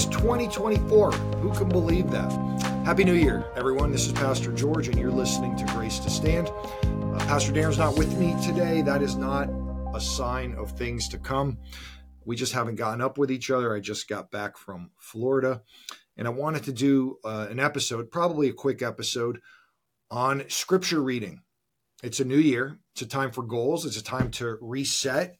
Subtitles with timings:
[0.00, 1.12] is 2024.
[1.12, 2.32] Who can believe that?
[2.86, 3.92] Happy New Year, everyone.
[3.92, 6.48] This is Pastor George, and you're listening to Grace to Stand.
[6.48, 8.80] Uh, Pastor Darren's not with me today.
[8.80, 9.50] That is not
[9.94, 11.58] a sign of things to come.
[12.24, 13.74] We just haven't gotten up with each other.
[13.76, 15.60] I just got back from Florida,
[16.16, 19.42] and I wanted to do uh, an episode, probably a quick episode,
[20.10, 21.42] on scripture reading.
[22.02, 22.78] It's a new year.
[22.94, 23.84] It's a time for goals.
[23.84, 25.36] It's a time to reset.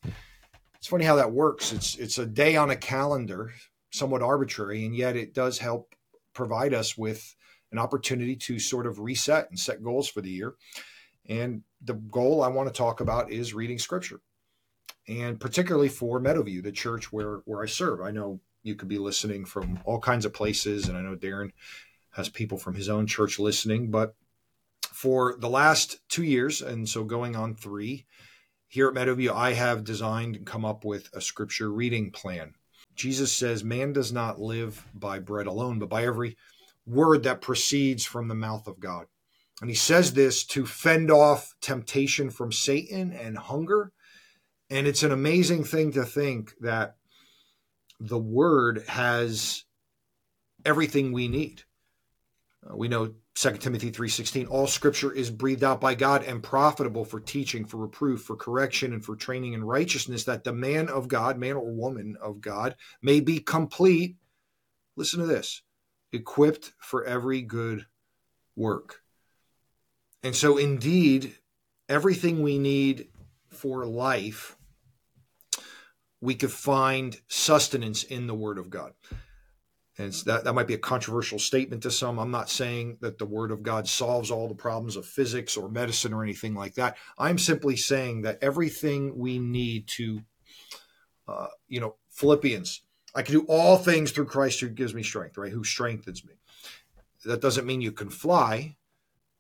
[0.77, 1.72] It's funny how that works.
[1.72, 3.53] It's it's a day on a calendar,
[3.90, 5.94] somewhat arbitrary, and yet it does help
[6.32, 7.35] provide us with
[7.72, 10.54] an opportunity to sort of reset and set goals for the year.
[11.29, 14.21] And the goal I want to talk about is reading scripture.
[15.08, 18.00] And particularly for Meadowview, the church where where I serve.
[18.00, 21.50] I know you could be listening from all kinds of places, and I know Darren
[22.11, 24.14] has people from his own church listening, but
[24.93, 28.07] for the last two years, and so going on three,
[28.66, 32.55] here at Meadowview, I have designed and come up with a scripture reading plan.
[33.00, 36.36] Jesus says, Man does not live by bread alone, but by every
[36.86, 39.06] word that proceeds from the mouth of God.
[39.62, 43.92] And he says this to fend off temptation from Satan and hunger.
[44.68, 46.96] And it's an amazing thing to think that
[47.98, 49.64] the word has
[50.66, 51.62] everything we need.
[52.70, 57.04] Uh, we know 2 Timothy 3:16 all scripture is breathed out by God and profitable
[57.04, 61.08] for teaching for reproof for correction and for training in righteousness that the man of
[61.08, 64.16] God man or woman of God may be complete
[64.96, 65.62] listen to this
[66.12, 67.86] equipped for every good
[68.56, 69.02] work.
[70.22, 71.36] And so indeed
[71.88, 73.08] everything we need
[73.48, 74.56] for life
[76.20, 78.92] we could find sustenance in the word of God
[80.00, 82.18] and that, that might be a controversial statement to some.
[82.18, 85.68] I'm not saying that the Word of God solves all the problems of physics or
[85.68, 86.96] medicine or anything like that.
[87.18, 90.22] I'm simply saying that everything we need to,
[91.28, 92.82] uh, you know, Philippians,
[93.14, 95.52] I can do all things through Christ who gives me strength, right?
[95.52, 96.34] Who strengthens me.
[97.27, 98.77] That doesn't mean you can fly,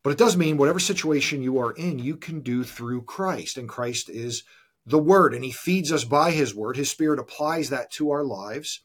[0.02, 3.56] but it does mean whatever situation you are in, you can do through Christ.
[3.56, 4.42] And Christ is
[4.84, 6.76] the Word, and He feeds us by His Word.
[6.76, 8.82] His Spirit applies that to our lives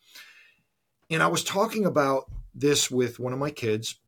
[1.09, 3.99] and I was talking about this with one of my kids.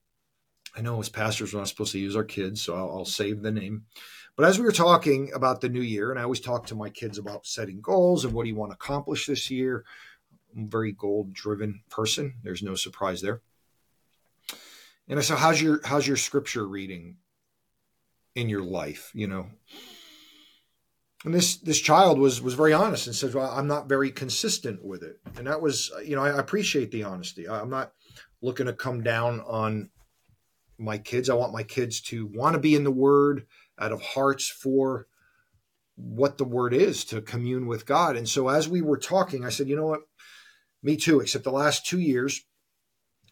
[0.75, 3.41] I know as pastors, we're not supposed to use our kids, so I'll, I'll save
[3.41, 3.85] the name.
[4.35, 6.89] But as we were talking about the new year, and I always talk to my
[6.89, 9.83] kids about setting goals and what do you want to accomplish this year.
[10.55, 12.35] I'm a very goal driven person.
[12.43, 13.41] There's no surprise there.
[15.07, 17.17] And I said, how's your how's your scripture reading
[18.35, 19.11] in your life?
[19.13, 19.47] You know,
[21.25, 24.83] and this this child was was very honest and said, "Well, I'm not very consistent
[24.83, 27.49] with it." And that was, you know, I appreciate the honesty.
[27.49, 27.93] I'm not
[28.41, 29.89] looking to come down on
[30.77, 31.29] my kids.
[31.29, 33.47] I want my kids to want to be in the Word
[33.79, 35.07] out of hearts for
[35.95, 38.15] what the Word is to commune with God.
[38.15, 40.01] And so, as we were talking, I said, "You know what?
[40.83, 41.19] Me too.
[41.19, 42.45] Except the last two years,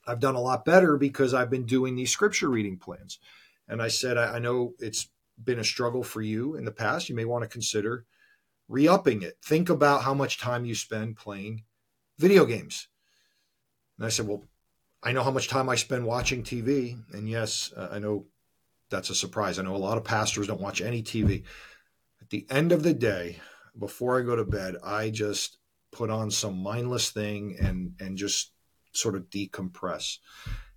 [0.07, 3.19] I've done a lot better because I've been doing these scripture reading plans."
[3.67, 5.09] And I said, I, I know it's
[5.43, 8.05] been a struggle for you in the past, you may want to consider
[8.67, 9.37] re upping it.
[9.43, 11.63] Think about how much time you spend playing
[12.17, 12.87] video games.
[13.97, 14.43] And I said, Well,
[15.03, 16.97] I know how much time I spend watching TV.
[17.13, 18.25] And yes, uh, I know
[18.89, 19.59] that's a surprise.
[19.59, 21.43] I know a lot of pastors don't watch any TV.
[22.21, 23.39] At the end of the day,
[23.77, 25.57] before I go to bed, I just
[25.91, 28.51] put on some mindless thing and and just
[28.91, 30.17] sort of decompress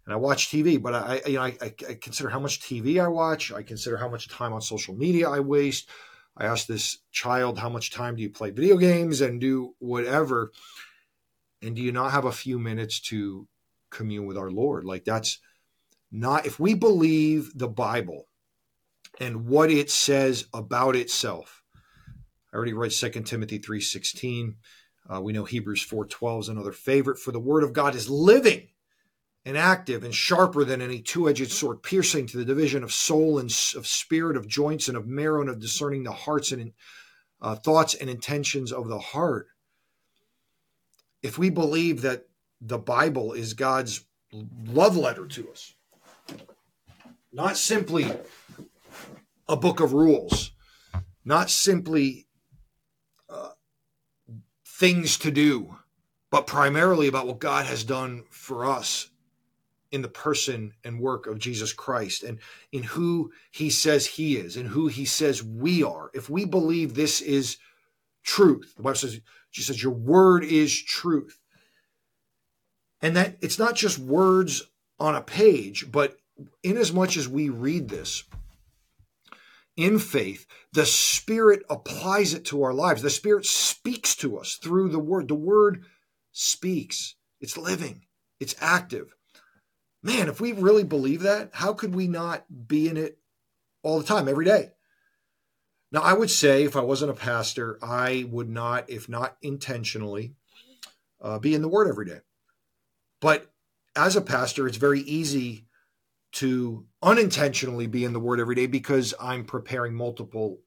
[0.08, 1.68] and I watch TV, but I, you know, I, I,
[2.00, 3.52] consider how much TV I watch.
[3.52, 5.90] I consider how much time on social media I waste.
[6.34, 10.50] I ask this child, how much time do you play video games and do whatever?
[11.60, 13.46] And do you not have a few minutes to
[13.90, 14.86] commune with our Lord?
[14.86, 15.40] Like that's
[16.10, 18.28] not, if we believe the Bible
[19.20, 21.62] and what it says about itself,
[22.50, 24.54] I already read 2 Timothy 3.16.
[25.06, 27.18] Uh, we know Hebrews 4.12 is another favorite.
[27.18, 28.68] For the word of God is living
[29.44, 33.50] and active and sharper than any two-edged sword, piercing to the division of soul and
[33.76, 36.72] of spirit, of joints and of marrow, and of discerning the hearts and
[37.40, 39.46] uh, thoughts and intentions of the heart.
[41.22, 42.26] If we believe that
[42.60, 44.04] the Bible is God's
[44.66, 45.74] love letter to us,
[47.32, 48.12] not simply
[49.48, 50.52] a book of rules,
[51.24, 52.26] not simply
[53.30, 53.50] uh,
[54.66, 55.76] things to do,
[56.30, 59.10] but primarily about what God has done for us
[59.90, 62.38] in the person and work of Jesus Christ and
[62.72, 66.10] in who he says he is and who he says we are.
[66.14, 67.56] If we believe this is
[68.22, 69.20] truth, the Bible says,
[69.50, 71.40] she says, your word is truth.
[73.00, 74.62] And that it's not just words
[74.98, 76.16] on a page, but
[76.62, 78.24] in as much as we read this
[79.76, 83.00] in faith, the Spirit applies it to our lives.
[83.00, 85.28] The Spirit speaks to us through the word.
[85.28, 85.84] The word
[86.32, 88.02] speaks, it's living
[88.40, 89.14] it's active.
[90.08, 93.18] Man, if we really believe that, how could we not be in it
[93.82, 94.70] all the time, every day?
[95.92, 100.32] Now, I would say if I wasn't a pastor, I would not, if not intentionally,
[101.20, 102.20] uh, be in the Word every day.
[103.20, 103.52] But
[103.94, 105.66] as a pastor, it's very easy
[106.32, 110.60] to unintentionally be in the Word every day because I'm preparing multiple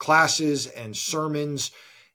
[0.00, 1.70] classes and sermons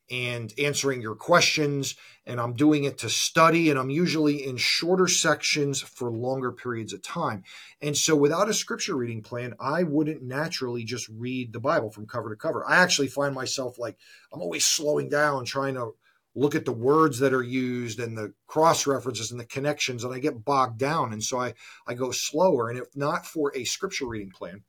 [0.09, 1.95] and answering your questions.
[2.25, 6.91] And I'm doing it to study, and I'm usually in shorter sections for longer periods
[6.91, 7.43] of time.
[7.81, 12.07] And so, without a scripture reading plan, I wouldn't naturally just read the Bible from
[12.07, 12.67] cover to cover.
[12.67, 13.97] I actually find myself like
[14.33, 15.91] I'm always slowing down, trying to
[16.33, 20.13] look at the words that are used and the cross references and the connections, and
[20.13, 21.13] I get bogged down.
[21.13, 21.53] And so, I,
[21.87, 22.69] I go slower.
[22.69, 24.63] And if not for a scripture reading plan,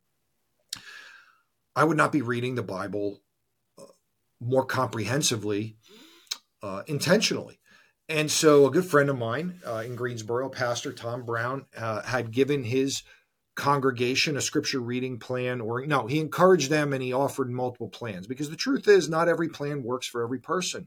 [1.74, 3.20] I would not be reading the Bible
[4.40, 5.76] more comprehensively
[6.62, 7.58] uh, intentionally.
[8.08, 12.30] And so, a good friend of mine uh, in Greensboro, Pastor Tom Brown, uh, had
[12.30, 13.02] given his
[13.56, 18.26] congregation a scripture reading plan, or no, he encouraged them and he offered multiple plans
[18.26, 20.86] because the truth is, not every plan works for every person.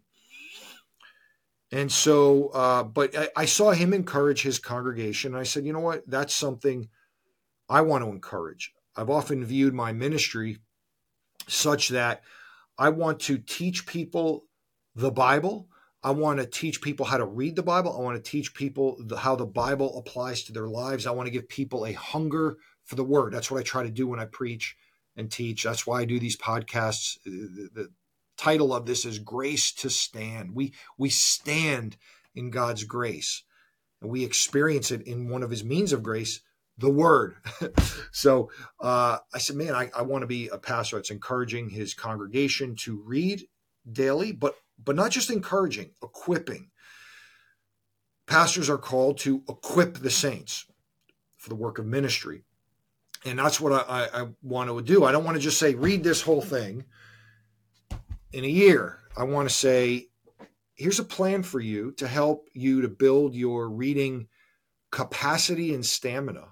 [1.72, 5.34] And so, uh, but I, I saw him encourage his congregation.
[5.34, 6.04] And I said, you know what?
[6.08, 6.90] That's something
[7.68, 8.72] I want to encourage.
[8.96, 10.60] I've often viewed my ministry
[11.48, 12.22] such that
[12.80, 14.46] I want to teach people
[14.96, 15.68] the Bible.
[16.02, 17.94] I want to teach people how to read the Bible.
[17.96, 21.06] I want to teach people the, how the Bible applies to their lives.
[21.06, 22.56] I want to give people a hunger
[22.86, 23.34] for the word.
[23.34, 24.78] That's what I try to do when I preach
[25.18, 25.64] and teach.
[25.64, 27.18] That's why I do these podcasts.
[27.26, 27.90] The, the
[28.38, 30.56] title of this is Grace to Stand.
[30.56, 31.98] We we stand
[32.34, 33.44] in God's grace.
[34.02, 36.40] And we experience it in one of his means of grace,
[36.80, 37.36] the word.
[38.12, 38.50] so
[38.80, 42.76] uh, I said, man, I, I want to be a pastor that's encouraging his congregation
[42.78, 43.44] to read
[43.92, 46.70] daily, but but not just encouraging, equipping.
[48.28, 50.66] Pastors are called to equip the saints
[51.36, 52.44] for the work of ministry.
[53.26, 55.04] And that's what I, I, I want to do.
[55.04, 56.86] I don't want to just say, read this whole thing
[58.32, 59.00] in a year.
[59.18, 60.08] I want to say,
[60.76, 64.30] here's a plan for you to help you to build your reading
[64.92, 66.48] capacity and stamina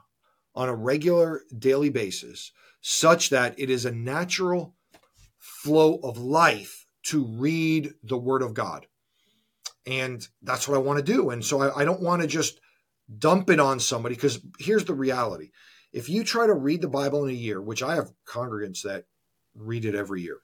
[0.57, 2.51] on a regular daily basis
[2.81, 4.74] such that it is a natural
[5.38, 8.88] flow of life to read the Word of God.
[9.86, 11.30] And that's what I want to do.
[11.30, 12.59] And so I, I don't want to just
[13.19, 15.51] dump it on somebody because here's the reality.
[15.94, 19.06] If you try to read the Bible in a year, which I have congregants that
[19.56, 20.39] read it every year,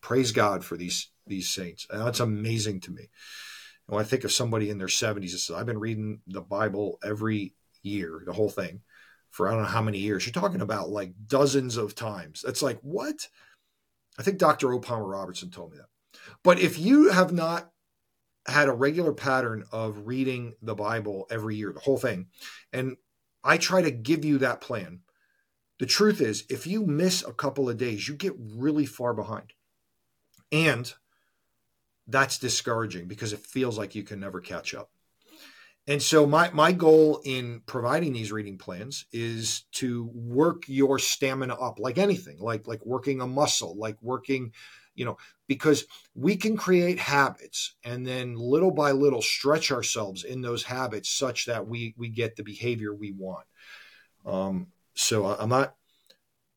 [0.00, 1.88] praise God for these these saints.
[1.90, 3.10] And that's amazing to me.
[3.86, 7.00] When I think of somebody in their 70s that says, I've been reading the Bible
[7.04, 8.82] every year, the whole thing
[9.36, 10.24] for I don't know how many years.
[10.24, 12.42] You're talking about like dozens of times.
[12.48, 13.28] It's like, what?
[14.18, 14.72] I think Dr.
[14.72, 14.80] O.
[14.80, 16.20] Palmer Robertson told me that.
[16.42, 17.70] But if you have not
[18.48, 22.28] had a regular pattern of reading the Bible every year, the whole thing,
[22.72, 22.96] and
[23.44, 25.00] I try to give you that plan,
[25.78, 29.52] the truth is, if you miss a couple of days, you get really far behind.
[30.50, 30.90] And
[32.06, 34.92] that's discouraging because it feels like you can never catch up.
[35.88, 41.54] And so my my goal in providing these reading plans is to work your stamina
[41.54, 44.52] up like anything, like like working a muscle, like working,
[44.96, 45.16] you know,
[45.46, 45.84] because
[46.14, 51.46] we can create habits and then little by little stretch ourselves in those habits such
[51.46, 53.46] that we we get the behavior we want.
[54.24, 55.76] Um, so I'm not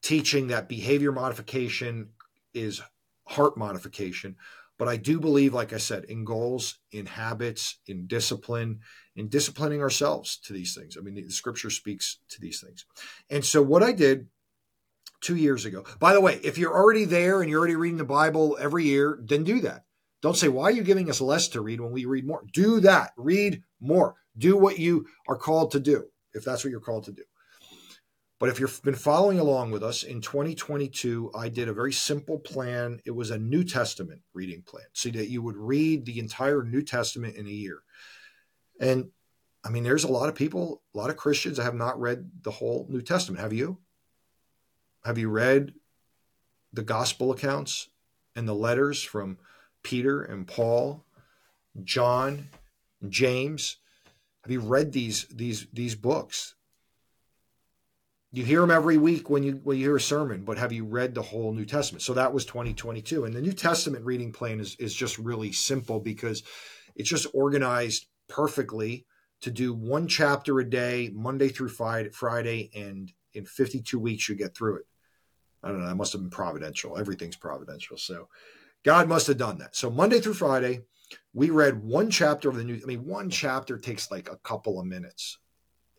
[0.01, 2.09] teaching that behavior modification
[2.55, 2.81] is
[3.25, 4.37] heart modification,
[4.79, 8.79] but I do believe, like I said, in goals, in habits, in discipline,
[9.19, 10.97] in disciplining ourselves to these things.
[10.97, 12.85] I mean, the, the scripture speaks to these things.
[13.29, 14.27] And so, what I did
[15.21, 18.05] two years ago, by the way, if you're already there and you're already reading the
[18.05, 19.83] Bible every year, then do that.
[20.21, 22.43] Don't say, why are you giving us less to read when we read more?
[22.53, 23.11] Do that.
[23.17, 24.15] Read more.
[24.37, 27.23] Do what you are called to do, if that's what you're called to do.
[28.39, 32.39] But if you've been following along with us in 2022, I did a very simple
[32.39, 33.01] plan.
[33.05, 36.81] It was a New Testament reading plan so that you would read the entire New
[36.81, 37.79] Testament in a year.
[38.79, 39.09] And
[39.63, 42.31] I mean, there's a lot of people, a lot of Christians that have not read
[42.41, 43.41] the whole New Testament.
[43.41, 43.77] Have you?
[45.03, 45.73] Have you read
[46.73, 47.89] the gospel accounts
[48.35, 49.37] and the letters from
[49.83, 51.05] Peter and Paul,
[51.83, 52.49] John,
[53.07, 53.77] James?
[54.43, 56.55] Have you read these these these books?
[58.31, 60.85] you hear them every week when you when you hear a sermon but have you
[60.85, 64.59] read the whole new testament so that was 2022 and the new testament reading plan
[64.59, 66.43] is is just really simple because
[66.95, 69.05] it's just organized perfectly
[69.41, 74.55] to do one chapter a day monday through friday and in 52 weeks you get
[74.55, 74.85] through it
[75.63, 78.29] i don't know that must have been providential everything's providential so
[78.83, 80.81] god must have done that so monday through friday
[81.33, 82.79] we read one chapter of the new.
[82.81, 85.37] I mean, one chapter takes like a couple of minutes.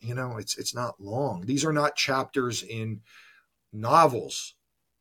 [0.01, 1.43] You know, it's it's not long.
[1.43, 3.01] These are not chapters in
[3.73, 4.55] novels.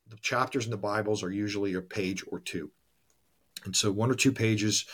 [0.08, 2.70] The chapters in the Bibles are usually a page or two,
[3.64, 4.84] and so one or two pages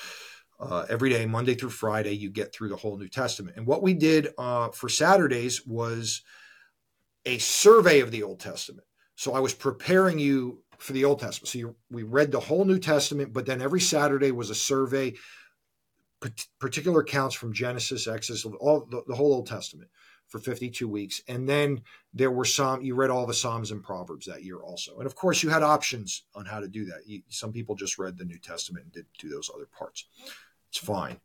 [0.58, 3.56] uh, every day, Monday through Friday, you get through the whole New Testament.
[3.56, 6.22] And what we did uh, for Saturdays was
[7.24, 8.86] a survey of the Old Testament.
[9.16, 11.48] So I was preparing you for the Old Testament.
[11.48, 15.14] So you, we read the whole New Testament, but then every Saturday was a survey,
[16.58, 19.90] particular accounts from Genesis, Exodus, all the, the whole Old Testament
[20.28, 21.22] for 52 weeks.
[21.28, 21.82] And then
[22.12, 24.98] there were some, you read all the Psalms and Proverbs that year also.
[24.98, 27.06] And of course, you had options on how to do that.
[27.06, 30.06] You, some people just read the New Testament and did do those other parts.
[30.76, 31.20] It's fine.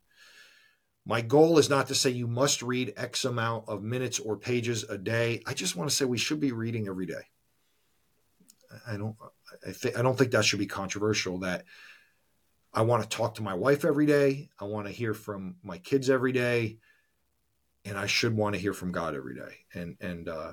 [1.04, 4.84] My goal is not to say you must read X amount of minutes or pages
[4.84, 5.42] a day.
[5.46, 7.26] I just want to say we should be reading every day.
[8.86, 9.16] I don't
[9.66, 11.64] I, th- I don't think that should be controversial that
[12.72, 14.48] I want to talk to my wife every day.
[14.58, 16.78] I want to hear from my kids every day.
[17.84, 19.66] And I should want to hear from God every day.
[19.74, 20.52] And, and, uh,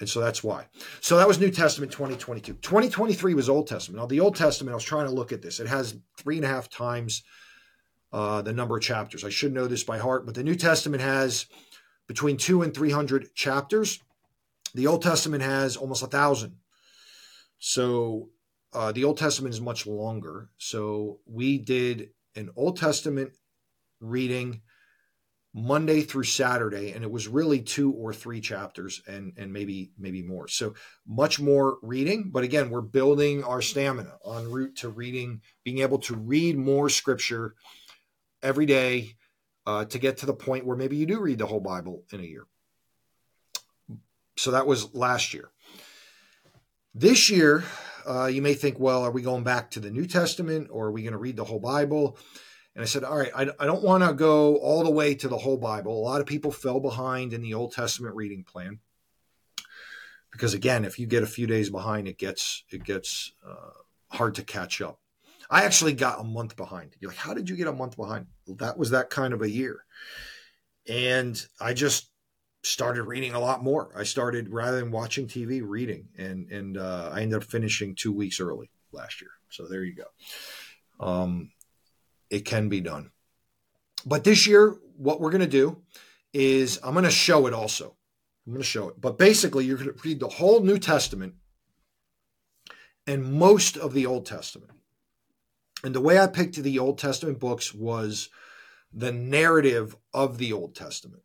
[0.00, 0.66] and so that's why.
[1.00, 2.54] So that was New Testament 2022.
[2.54, 4.00] 2023 was Old Testament.
[4.00, 5.60] Now, the Old Testament, I was trying to look at this.
[5.60, 7.22] It has three and a half times
[8.14, 9.24] uh, the number of chapters.
[9.24, 11.46] I should know this by heart, but the New Testament has
[12.06, 13.98] between two and 300 chapters.
[14.72, 16.54] The Old Testament has almost a thousand.
[17.58, 18.28] So
[18.72, 20.48] uh, the Old Testament is much longer.
[20.58, 23.32] So we did an Old Testament
[23.98, 24.62] reading
[25.52, 30.22] Monday through Saturday, and it was really two or three chapters, and and maybe maybe
[30.22, 30.46] more.
[30.46, 35.78] So much more reading, but again, we're building our stamina en route to reading, being
[35.78, 37.54] able to read more scripture
[38.44, 39.16] every day
[39.66, 42.20] uh, to get to the point where maybe you do read the whole Bible in
[42.20, 42.44] a year.
[44.36, 45.50] So that was last year.
[46.94, 47.64] This year,
[48.06, 50.92] uh, you may think, well, are we going back to the New Testament or are
[50.92, 52.18] we going to read the whole Bible?
[52.74, 55.28] And I said, all right, I, I don't want to go all the way to
[55.28, 55.96] the whole Bible.
[55.96, 58.80] A lot of people fell behind in the Old Testament reading plan
[60.32, 63.70] because, again, if you get a few days behind, it gets it gets uh,
[64.10, 64.98] hard to catch up.
[65.50, 66.94] I actually got a month behind.
[66.98, 68.26] You're like, how did you get a month behind?
[68.46, 69.84] Well, that was that kind of a year,
[70.88, 72.10] and I just
[72.62, 73.90] started reading a lot more.
[73.96, 78.12] I started rather than watching TV, reading, and and uh, I ended up finishing two
[78.12, 79.30] weeks early last year.
[79.50, 81.06] So there you go.
[81.06, 81.50] Um,
[82.30, 83.10] it can be done.
[84.06, 85.82] But this year, what we're going to do
[86.32, 87.96] is I'm going to show it also.
[88.46, 89.00] I'm going to show it.
[89.00, 91.34] But basically, you're going to read the whole New Testament
[93.06, 94.72] and most of the Old Testament.
[95.84, 98.30] And the way I picked the Old Testament books was
[98.92, 101.22] the narrative of the Old Testament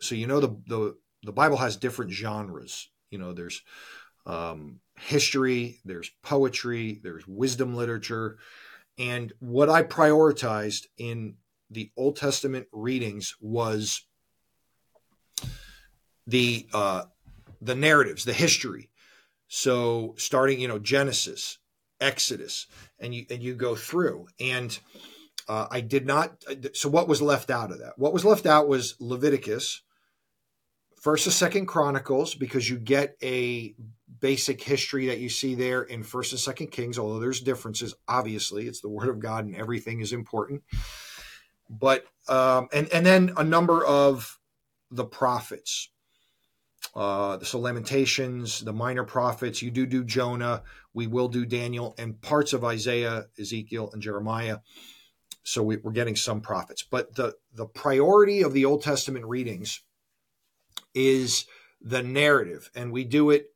[0.00, 2.88] so you know the the the Bible has different genres.
[3.10, 3.62] You know, there's
[4.26, 8.38] um, history, there's poetry, there's wisdom literature,
[8.98, 11.36] and what I prioritized in
[11.70, 14.02] the Old Testament readings was
[16.26, 17.04] the uh,
[17.60, 18.90] the narratives, the history.
[19.50, 21.58] So starting, you know, Genesis,
[22.00, 22.66] Exodus,
[22.98, 24.78] and you and you go through and.
[25.50, 26.44] Uh, I did not.
[26.74, 27.94] So, what was left out of that?
[27.96, 29.80] What was left out was Leviticus,
[31.00, 33.74] first and second chronicles because you get a
[34.20, 38.66] basic history that you see there in first and second kings although there's differences obviously
[38.66, 40.62] it's the word of god and everything is important
[41.70, 44.38] but um, and and then a number of
[44.90, 45.90] the prophets
[46.94, 50.62] uh, so lamentations the minor prophets you do do jonah
[50.94, 54.58] we will do daniel and parts of isaiah ezekiel and jeremiah
[55.42, 59.82] so we, we're getting some prophets but the the priority of the old testament readings
[60.94, 61.46] is
[61.80, 63.46] the narrative, and we do it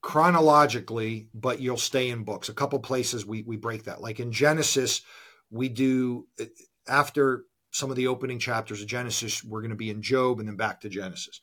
[0.00, 2.48] chronologically, but you'll stay in books.
[2.48, 4.00] A couple places we we break that.
[4.00, 5.02] Like in Genesis,
[5.50, 6.26] we do
[6.86, 10.48] after some of the opening chapters of Genesis, we're going to be in Job and
[10.48, 11.40] then back to Genesis.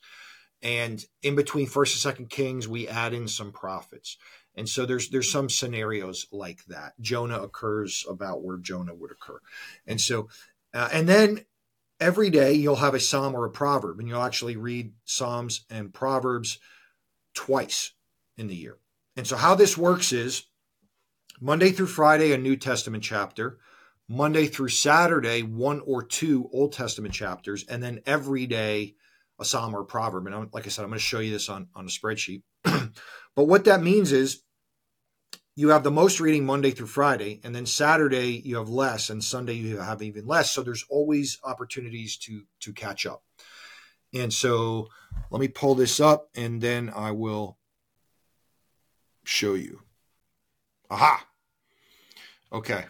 [0.62, 4.16] And in between First and Second Kings, we add in some prophets.
[4.56, 6.94] And so there's there's some scenarios like that.
[7.00, 9.38] Jonah occurs about where Jonah would occur,
[9.86, 10.28] and so
[10.72, 11.44] uh, and then
[12.00, 15.92] every day you'll have a psalm or a proverb, and you'll actually read psalms and
[15.92, 16.58] proverbs
[17.34, 17.92] twice
[18.38, 18.78] in the year.
[19.14, 20.44] And so, how this works is
[21.38, 23.58] Monday through Friday, a New Testament chapter.
[24.08, 28.94] Monday through Saturday, one or two Old Testament chapters, and then every day
[29.38, 30.26] a psalm or a proverb.
[30.26, 32.42] And I'm, like I said, I'm going to show you this on, on a spreadsheet.
[32.64, 34.42] but what that means is
[35.56, 39.24] you have the most reading Monday through Friday, and then Saturday you have less, and
[39.24, 40.52] Sunday you have even less.
[40.52, 43.22] So there's always opportunities to to catch up.
[44.12, 44.88] And so
[45.30, 47.58] let me pull this up, and then I will
[49.24, 49.80] show you.
[50.90, 51.26] Aha.
[52.52, 52.84] Okay.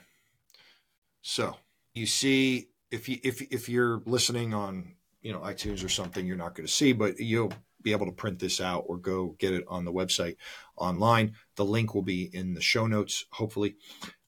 [1.23, 1.57] So
[1.95, 4.96] you see if you if if you're listening on
[5.27, 7.53] you know iTunes or something, you're not going to see, but you'll
[7.83, 10.37] be able to print this out or go get it on the website
[10.77, 11.35] online.
[11.57, 13.75] The link will be in the show notes, hopefully.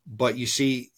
[0.08, 0.90] But you see,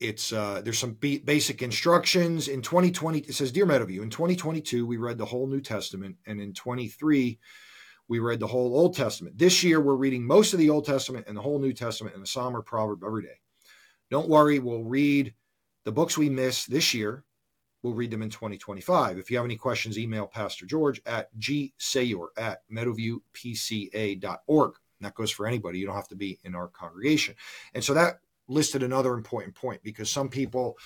[0.00, 3.18] it's uh, there's some b- basic instructions in 2020.
[3.18, 7.38] It says, "Dear Meadowview, in 2022 we read the whole New Testament, and in 23
[8.08, 9.36] we read the whole Old Testament.
[9.36, 12.22] This year we're reading most of the Old Testament and the whole New Testament and
[12.22, 13.38] the Psalm or Proverb every day.
[14.10, 15.34] Don't worry, we'll read
[15.84, 17.25] the books we missed this year.
[17.86, 19.16] We'll read them in 2025.
[19.16, 24.74] If you have any questions, email Pastor George at gsayor at meadowviewpca.org.
[24.98, 25.78] And that goes for anybody.
[25.78, 27.36] You don't have to be in our congregation.
[27.74, 30.76] And so that listed another important point because some people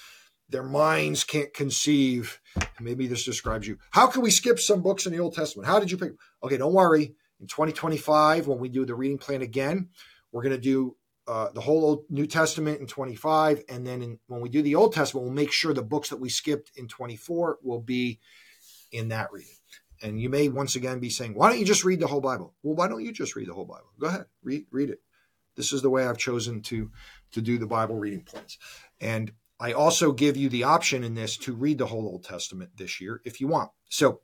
[0.51, 2.39] their minds can't conceive
[2.81, 5.79] maybe this describes you how can we skip some books in the old testament how
[5.79, 9.89] did you pick okay don't worry in 2025 when we do the reading plan again
[10.33, 10.97] we're going to do
[11.27, 14.75] uh, the whole old new testament in 25 and then in, when we do the
[14.75, 18.19] old testament we'll make sure the books that we skipped in 24 will be
[18.91, 19.55] in that reading
[20.03, 22.55] and you may once again be saying why don't you just read the whole bible
[22.63, 25.01] well why don't you just read the whole bible go ahead read read it
[25.57, 26.91] this is the way i've chosen to
[27.31, 28.59] to do the bible reading plans
[29.01, 32.71] and I also give you the option in this to read the whole Old Testament
[32.77, 33.71] this year if you want.
[33.91, 34.23] So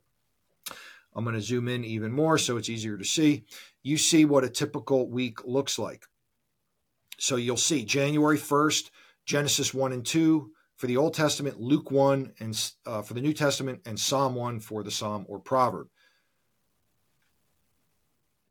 [1.13, 3.45] I'm going to zoom in even more so it's easier to see.
[3.83, 6.05] You see what a typical week looks like.
[7.17, 8.89] So you'll see January 1st,
[9.25, 13.33] Genesis 1 and 2 for the Old Testament, Luke 1 and uh, for the New
[13.33, 15.87] Testament, and Psalm 1 for the Psalm or Proverb.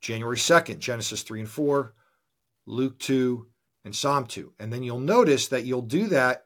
[0.01, 1.95] January 2nd, Genesis 3 and 4,
[2.67, 3.47] Luke 2,
[3.85, 4.53] and Psalm 2.
[4.59, 6.45] And then you'll notice that you'll do that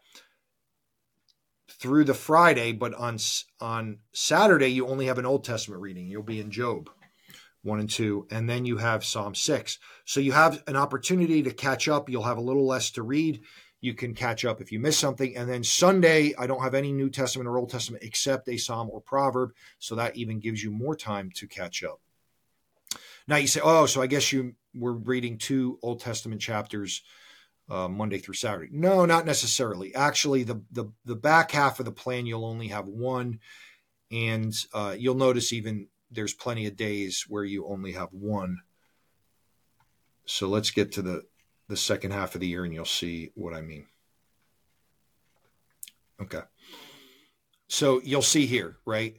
[1.69, 3.17] through the Friday, but on
[3.61, 6.07] on Saturday you only have an Old Testament reading.
[6.07, 6.91] You'll be in Job
[7.63, 9.79] 1 and 2 and then you have Psalm 6.
[10.05, 12.09] So you have an opportunity to catch up.
[12.09, 13.43] You'll have a little less to read.
[13.81, 15.37] You can catch up if you miss something.
[15.37, 18.91] And then Sunday, I don't have any New Testament or Old Testament except a Psalm
[18.91, 22.01] or Proverb, so that even gives you more time to catch up.
[23.27, 27.03] Now you say, "Oh, so I guess you were reading two Old Testament chapters
[27.71, 28.69] uh, Monday through Saturday.
[28.73, 29.95] No, not necessarily.
[29.95, 33.39] Actually, the, the the back half of the plan you'll only have one,
[34.11, 38.59] and uh, you'll notice even there's plenty of days where you only have one.
[40.27, 41.25] So let's get to the
[41.69, 43.87] the second half of the year, and you'll see what I mean.
[46.21, 46.43] Okay.
[47.69, 49.17] So you'll see here, right?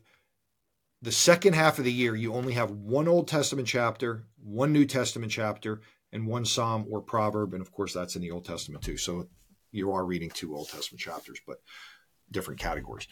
[1.01, 4.85] The second half of the year, you only have one Old Testament chapter, one New
[4.85, 7.53] Testament chapter, and one psalm or proverb.
[7.53, 8.97] And of course, that's in the Old Testament too.
[8.97, 9.29] So
[9.71, 11.61] you are reading two Old Testament chapters, but
[12.29, 13.07] different categories.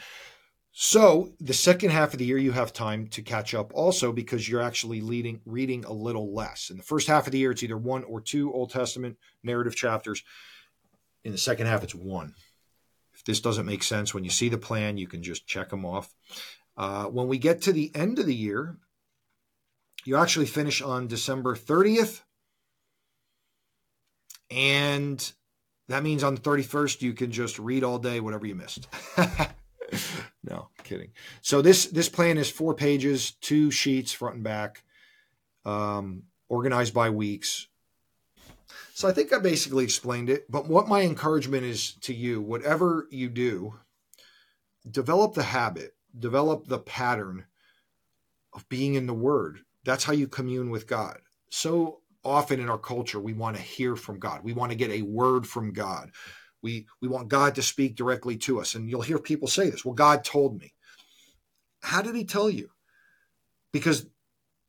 [0.82, 4.48] So the second half of the year, you have time to catch up also because
[4.48, 6.70] you're actually leading, reading a little less.
[6.70, 9.76] In the first half of the year, it's either one or two Old Testament narrative
[9.76, 10.24] chapters.
[11.26, 12.34] In the second half, it's one.
[13.14, 15.86] If this doesn't make sense, when you see the plan, you can just check them
[15.86, 16.16] off.
[16.78, 18.78] Uh, when we get to the end of the year,
[20.06, 22.22] you actually finish on December 30th
[24.50, 25.34] and
[25.90, 28.88] that means on the 31st, you can just read all day, whatever you missed.
[30.50, 31.12] no, kidding.
[31.42, 34.84] So this, this plan is four pages, two sheets, front and back,
[35.66, 37.68] um, organized by weeks.
[38.94, 40.50] So I think I basically explained it.
[40.50, 43.76] But what my encouragement is to you, whatever you do,
[44.90, 47.46] develop the habit, develop the pattern
[48.54, 49.60] of being in the Word.
[49.86, 51.20] That's how you commune with God.
[51.50, 54.44] So often in our culture we want to hear from God.
[54.44, 56.12] We want to get a word from God.
[56.62, 58.76] We we want God to speak directly to us.
[58.76, 60.74] And you'll hear people say this, well God told me.
[61.82, 62.70] How did he tell you?
[63.72, 64.08] Because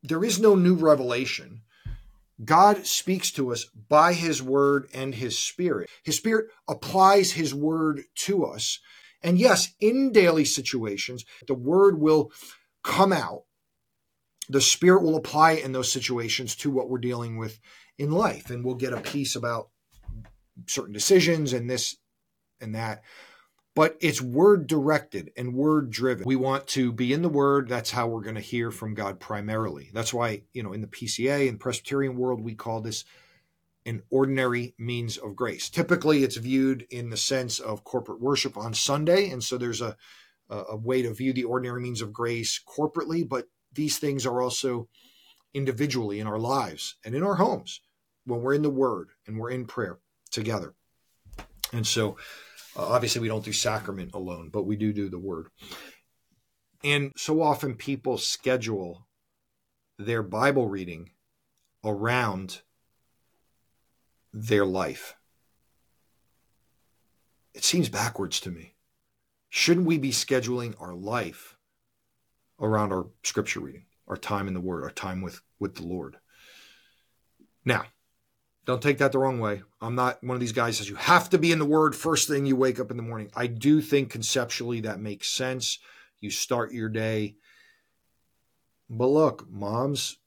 [0.03, 1.61] there is no new revelation.
[2.43, 5.89] God speaks to us by his word and his spirit.
[6.03, 8.79] His spirit applies his word to us.
[9.21, 12.31] And yes, in daily situations, the word will
[12.83, 13.43] come out
[14.51, 17.59] the Spirit will apply in those situations to what we're dealing with
[17.97, 18.49] in life.
[18.49, 19.69] And we'll get a piece about
[20.67, 21.95] certain decisions and this
[22.59, 23.03] and that.
[23.73, 26.25] But it's word directed and word driven.
[26.25, 27.69] We want to be in the word.
[27.69, 29.89] That's how we're going to hear from God primarily.
[29.93, 33.05] That's why, you know, in the PCA and Presbyterian world, we call this
[33.85, 35.69] an ordinary means of grace.
[35.69, 39.29] Typically, it's viewed in the sense of corporate worship on Sunday.
[39.29, 39.95] And so there's a,
[40.49, 44.89] a way to view the ordinary means of grace corporately, but these things are also
[45.53, 47.81] individually in our lives and in our homes
[48.25, 49.99] when we're in the Word and we're in prayer
[50.31, 50.73] together.
[51.73, 52.17] And so,
[52.75, 55.47] uh, obviously, we don't do sacrament alone, but we do do the Word.
[56.83, 59.07] And so often people schedule
[59.99, 61.11] their Bible reading
[61.83, 62.61] around
[64.33, 65.15] their life.
[67.53, 68.75] It seems backwards to me.
[69.49, 71.57] Shouldn't we be scheduling our life
[72.59, 76.17] around our scripture reading, our time in the Word, our time with, with the Lord?
[77.65, 77.83] Now,
[78.71, 79.61] don't take that the wrong way.
[79.81, 81.95] I'm not one of these guys that says you have to be in the Word
[81.95, 83.29] first thing you wake up in the morning.
[83.35, 85.79] I do think conceptually that makes sense.
[86.21, 87.35] You start your day.
[88.89, 90.17] But look, moms,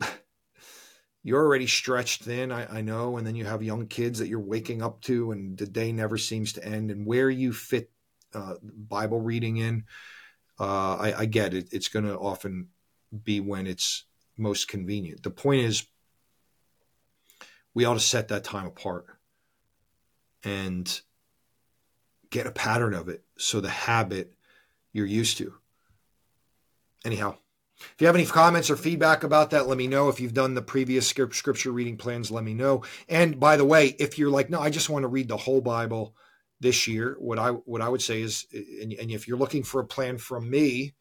[1.22, 4.40] you're already stretched thin, I, I, know, and then you have young kids that you're
[4.40, 6.90] waking up to, and the day never seems to end.
[6.90, 7.90] And where you fit
[8.34, 9.84] uh, Bible reading in,
[10.60, 11.68] uh, I, I get it.
[11.72, 12.68] It's going to often
[13.22, 14.04] be when it's
[14.36, 15.22] most convenient.
[15.22, 15.86] The point is,
[17.74, 19.06] we ought to set that time apart
[20.44, 21.00] and
[22.30, 24.32] get a pattern of it so the habit
[24.92, 25.54] you're used to.
[27.04, 27.36] Anyhow,
[27.76, 30.08] if you have any comments or feedback about that, let me know.
[30.08, 32.84] If you've done the previous scripture reading plans, let me know.
[33.08, 35.60] And by the way, if you're like, no, I just want to read the whole
[35.60, 36.14] Bible
[36.60, 39.80] this year, what I what I would say is, and, and if you're looking for
[39.80, 40.94] a plan from me,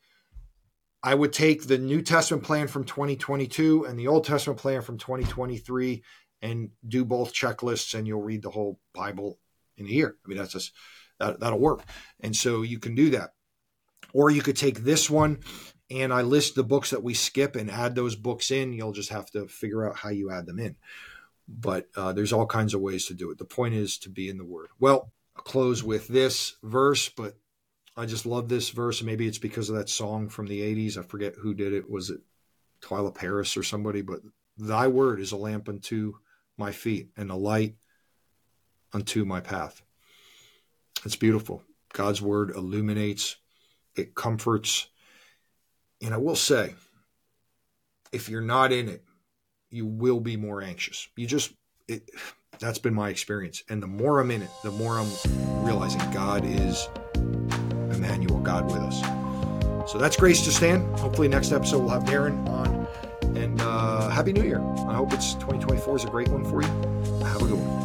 [1.02, 4.98] I would take the New Testament plan from 2022 and the Old Testament plan from
[4.98, 6.04] 2023
[6.44, 9.40] and do both checklists, and you'll read the whole Bible
[9.78, 10.18] in a year.
[10.24, 10.74] I mean, that's just
[11.20, 11.82] that, that'll work.
[12.20, 13.32] And so you can do that.
[14.14, 15.40] Or you could take this one
[15.90, 18.74] and I list the books that we skip and add those books in.
[18.74, 20.76] You'll just have to figure out how you add them in.
[21.48, 23.38] But uh, there's all kinds of ways to do it.
[23.38, 24.68] The point is to be in the Word.
[24.80, 27.38] Well, I'll close with this verse, but
[27.98, 29.04] I just love this verse.
[29.04, 30.98] Maybe it's because of that song from the 80s.
[30.98, 31.90] I forget who did it.
[31.90, 32.22] Was it
[32.82, 34.02] Twila Paris or somebody?
[34.02, 34.22] But
[34.58, 36.14] thy word is a lamp unto
[36.58, 37.76] my feet and a light
[38.94, 39.82] unto my path.
[41.06, 41.64] It's beautiful.
[41.94, 43.36] God's word illuminates,
[43.96, 44.88] it comforts,
[46.02, 46.76] and I will say,
[48.12, 49.04] if you're not in it,
[49.70, 51.08] you will be more anxious.
[51.16, 51.52] You just,
[51.88, 52.10] it,
[52.60, 53.64] that's been my experience.
[53.70, 55.10] And the more I'm in it, the more I'm
[55.64, 59.02] realizing God is Emmanuel, God with us.
[59.92, 61.00] So that's Grace to Stand.
[61.00, 62.88] Hopefully, next episode we'll have Darren on.
[63.36, 64.60] And uh, Happy New Year.
[65.04, 66.68] Hope it's 2024 is a great one for you.
[67.26, 67.83] Have a good one.